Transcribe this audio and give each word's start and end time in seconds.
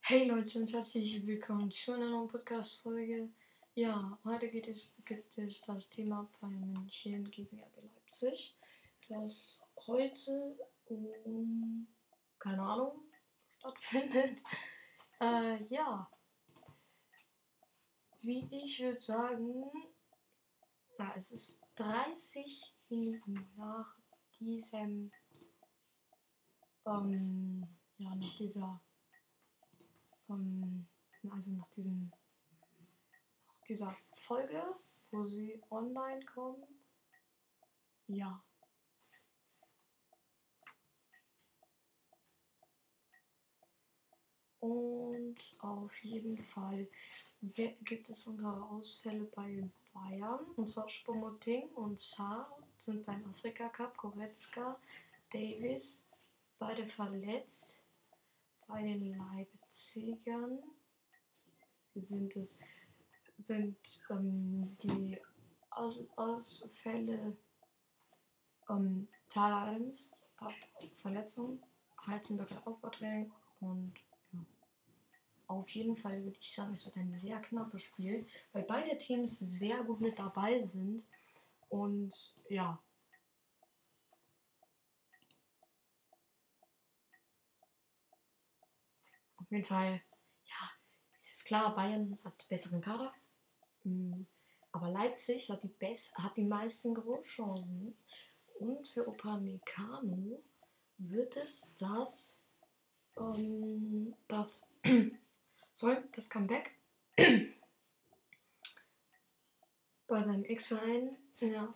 Hey 0.00 0.26
Leute. 0.26 0.58
Und 0.58 0.72
herzlich 0.72 1.26
willkommen 1.26 1.70
zu 1.70 1.92
einer 1.92 2.08
neuen 2.08 2.28
Podcast-Folge. 2.28 3.28
Ja, 3.74 4.18
heute 4.24 4.48
geht 4.48 4.66
es, 4.68 4.94
gibt 5.04 5.36
es 5.36 5.60
das 5.60 5.90
Thema 5.90 6.26
Bayern 6.40 6.72
München 6.72 7.30
gegen 7.30 7.60
RB 7.60 7.82
Leipzig, 7.82 8.56
das 9.10 9.62
heute 9.86 10.56
um, 10.86 11.86
keine 12.38 12.62
Ahnung, 12.62 13.04
stattfindet. 13.58 14.38
Äh, 15.20 15.66
ja, 15.68 16.10
wie 18.22 18.48
ich 18.50 18.80
würde 18.80 19.02
sagen, 19.02 19.70
ja, 20.98 21.12
es 21.14 21.30
ist 21.30 21.62
30 21.76 22.74
Minuten 22.88 23.48
nach 23.56 24.01
diesem 24.44 25.10
ähm, 26.86 27.66
ja, 27.98 28.14
nach 28.14 28.36
dieser, 28.36 28.80
ähm, 30.28 30.86
also 31.30 31.52
nach 31.52 31.68
diesem, 31.68 32.10
nach 33.46 33.64
dieser 33.68 33.96
Folge, 34.14 34.60
wo 35.10 35.24
sie 35.24 35.62
online 35.70 36.24
kommt. 36.26 36.94
Ja. 38.08 38.42
Und 44.60 45.11
auf 45.60 45.96
jeden 46.04 46.38
Fall 46.42 46.86
gibt 47.40 48.08
es 48.08 48.26
unsere 48.26 48.64
Ausfälle 48.70 49.24
bei 49.34 49.68
Bayern. 49.92 50.40
Und 50.56 50.68
zwar 50.68 50.88
Spomoting 50.88 51.68
und 51.74 51.98
Saar 51.98 52.50
sind 52.78 53.04
beim 53.04 53.24
Afrika 53.30 53.68
Cup, 53.68 53.96
Goretzka, 53.96 54.78
Davis, 55.32 56.04
beide 56.58 56.86
verletzt. 56.86 57.80
Bei 58.66 58.82
den 58.82 59.18
Leipzigern 59.18 60.58
sind 61.94 62.36
es 62.36 62.58
sind 63.44 63.76
ähm, 64.10 64.76
die 64.82 65.18
Aus 65.70 65.98
Ausfälle 66.16 67.36
ähm, 68.68 69.08
Tyler 69.28 69.80
hat 70.36 70.54
Verletzung, 70.98 71.62
Heizenberg 72.06 72.50
hat 72.50 72.66
Aufbautraining 72.66 73.32
und. 73.60 73.92
Auf 75.52 75.70
jeden 75.70 75.96
Fall 75.96 76.22
würde 76.24 76.38
ich 76.40 76.52
sagen, 76.52 76.72
es 76.72 76.84
wird 76.84 76.96
ein 76.96 77.10
sehr 77.10 77.40
knappes 77.40 77.82
Spiel, 77.82 78.26
weil 78.52 78.64
beide 78.64 78.96
Teams 78.98 79.38
sehr 79.38 79.82
gut 79.84 80.00
mit 80.00 80.18
dabei 80.18 80.60
sind 80.60 81.06
und 81.68 82.14
ja, 82.48 82.82
Auf 89.42 89.50
jeden 89.50 89.64
Fall, 89.64 90.00
ja, 90.46 90.70
es 91.20 91.32
ist 91.32 91.44
klar, 91.44 91.74
Bayern 91.74 92.18
hat 92.24 92.48
besseren 92.48 92.80
Kader. 92.80 93.12
Mm, 93.82 94.22
aber 94.70 94.88
Leipzig 94.88 95.50
hat 95.50 95.62
die, 95.64 95.68
best 95.68 96.14
hat 96.14 96.36
die 96.36 96.44
meisten 96.44 96.94
Großchancen. 96.94 97.94
Und 98.60 98.88
für 98.88 99.06
Upamecano 99.06 100.42
wird 100.96 101.36
es 101.36 101.74
das, 101.78 102.38
ähm, 103.18 104.14
das, 104.28 104.72
sorry, 105.74 105.96
das 106.14 106.28
Comeback 106.28 106.72
bei 110.06 110.22
seinem 110.22 110.44
Ex-Verein. 110.44 111.16
Ja. 111.40 111.74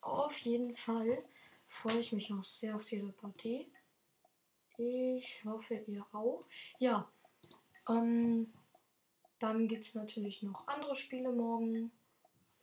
Auf 0.00 0.36
jeden 0.38 0.74
Fall 0.74 1.24
freue 1.66 1.98
ich 1.98 2.12
mich 2.12 2.30
noch 2.30 2.44
sehr 2.44 2.76
auf 2.76 2.84
diese 2.84 3.12
Partie. 3.12 3.72
Ich 4.76 5.44
hoffe, 5.44 5.74
ihr 5.86 6.04
auch. 6.12 6.44
Ja, 6.78 7.10
ähm, 7.88 8.52
dann 9.38 9.68
gibt 9.68 9.84
es 9.84 9.94
natürlich 9.94 10.42
noch 10.42 10.66
andere 10.68 10.96
Spiele 10.96 11.32
morgen. 11.32 11.92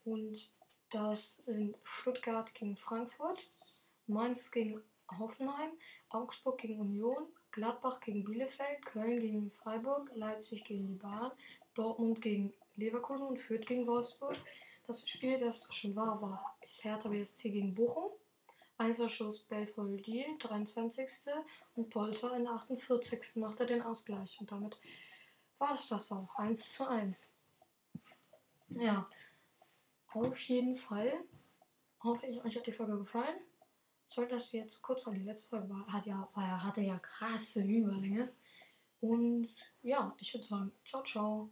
Und 0.03 0.51
das 0.89 1.37
sind 1.37 1.77
Stuttgart 1.83 2.53
gegen 2.53 2.75
Frankfurt, 2.75 3.39
Mainz 4.07 4.51
gegen 4.51 4.81
Hoffenheim, 5.17 5.71
Augsburg 6.09 6.59
gegen 6.59 6.79
Union, 6.79 7.27
Gladbach 7.51 7.99
gegen 7.99 8.23
Bielefeld, 8.23 8.85
Köln 8.85 9.19
gegen 9.19 9.51
Freiburg, 9.51 10.11
Leipzig 10.15 10.63
gegen 10.63 10.87
die 10.87 10.95
Bahn, 10.95 11.31
Dortmund 11.73 12.21
gegen 12.21 12.53
Leverkusen 12.75 13.27
und 13.27 13.39
Fürth 13.39 13.65
gegen 13.65 13.87
Wolfsburg. 13.87 14.37
Das 14.87 15.07
Spiel, 15.07 15.39
das 15.39 15.67
schon 15.73 15.95
war, 15.95 16.21
war 16.21 16.57
Hertha 16.61 17.09
BSC 17.09 17.51
gegen 17.51 17.75
Bochum. 17.75 18.11
Einzelschuss 18.77 19.43
Belfodil, 19.43 20.25
23. 20.39 21.07
und 21.75 21.89
Polter 21.91 22.35
in 22.35 22.45
der 22.45 22.53
48. 22.53 23.35
macht 23.35 23.59
er 23.59 23.67
den 23.67 23.83
Ausgleich. 23.83 24.39
Und 24.39 24.51
damit 24.51 24.75
war 25.59 25.75
es 25.75 25.89
das 25.89 26.11
auch. 26.11 26.35
1 26.35 26.73
zu 26.73 26.87
1. 26.87 27.35
Ja, 28.69 29.07
auf 30.13 30.39
jeden 30.41 30.75
Fall 30.75 31.11
hoffe 32.03 32.25
ich, 32.25 32.43
euch 32.43 32.57
hat 32.57 32.65
die 32.65 32.71
Folge 32.71 32.97
gefallen. 32.97 33.39
Sollte 34.11 34.35
das 34.35 34.51
jetzt 34.51 34.81
kurz 34.81 35.05
war, 35.05 35.13
die 35.13 35.23
letzte 35.23 35.47
Folge 35.47 35.69
war, 35.69 35.87
hat 35.87 36.05
ja, 36.05 36.27
war, 36.33 36.61
hatte 36.61 36.81
ja 36.81 36.99
krasse 36.99 37.63
Überlänge. 37.63 38.29
Und 38.99 39.47
ja, 39.83 40.13
ich 40.19 40.33
würde 40.33 40.45
sagen, 40.45 40.71
ciao, 40.83 41.01
ciao. 41.03 41.49